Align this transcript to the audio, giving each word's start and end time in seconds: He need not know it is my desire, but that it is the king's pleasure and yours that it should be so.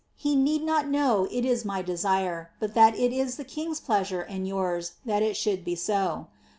He 0.17 0.35
need 0.35 0.63
not 0.63 0.87
know 0.89 1.27
it 1.29 1.45
is 1.45 1.63
my 1.63 1.83
desire, 1.83 2.49
but 2.59 2.73
that 2.73 2.95
it 2.97 3.13
is 3.13 3.35
the 3.37 3.43
king's 3.45 3.79
pleasure 3.79 4.21
and 4.23 4.47
yours 4.47 4.93
that 5.05 5.21
it 5.21 5.37
should 5.37 5.63
be 5.63 5.75
so. 5.75 6.25